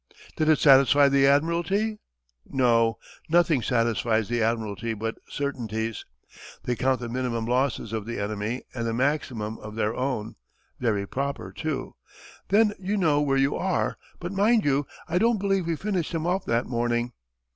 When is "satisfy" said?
0.57-1.09